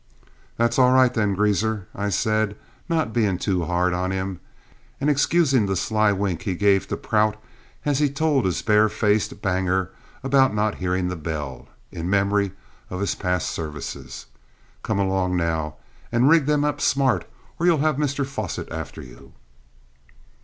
"That's 0.57 0.79
all 0.79 0.91
right, 0.93 1.13
then, 1.13 1.35
Greazer," 1.35 1.85
I 1.93 2.09
said, 2.09 2.57
not 2.89 3.13
being 3.13 3.37
too 3.37 3.65
hard 3.65 3.93
on 3.93 4.09
him, 4.09 4.39
and 4.99 5.11
excusing 5.11 5.67
the 5.67 5.75
sly 5.75 6.11
wink 6.11 6.41
he 6.41 6.55
gave 6.55 6.87
to 6.87 6.97
Prout 6.97 7.35
as 7.85 7.99
he 7.99 8.09
told 8.09 8.45
his 8.45 8.63
barefaced 8.63 9.43
banger 9.43 9.91
about 10.23 10.55
not 10.55 10.73
hearing 10.79 11.07
the 11.09 11.15
bell, 11.15 11.67
in 11.91 12.09
memory 12.09 12.51
of 12.89 12.99
his 12.99 13.13
past 13.13 13.51
services. 13.51 14.25
"Come 14.81 14.97
along 14.97 15.37
now 15.37 15.75
and 16.11 16.27
rig 16.27 16.47
them 16.47 16.65
up 16.65 16.81
smart, 16.81 17.29
or 17.59 17.67
you'll 17.67 17.77
have 17.77 17.97
Mr 17.97 18.25
Fosset 18.25 18.71
after 18.71 19.03
you." 19.03 19.33